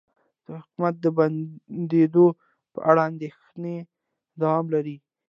[0.45, 2.25] د حکومت د بندیدو
[2.73, 3.77] په اړه اندیښنې
[4.41, 4.97] دوام لري